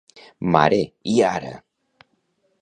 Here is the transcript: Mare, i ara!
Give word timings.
Mare, 0.55 0.79
i 1.11 1.15
ara! 1.33 1.53